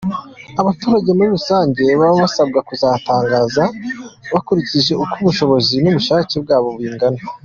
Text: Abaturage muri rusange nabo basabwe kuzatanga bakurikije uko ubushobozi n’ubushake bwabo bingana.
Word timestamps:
Abaturage 0.61 1.09
muri 1.17 1.29
rusange 1.35 1.81
nabo 1.97 2.13
basabwe 2.23 2.59
kuzatanga 2.67 3.37
bakurikije 4.33 4.93
uko 5.03 5.15
ubushobozi 5.21 5.73
n’ubushake 5.79 6.35
bwabo 6.45 6.69
bingana. 6.79 7.21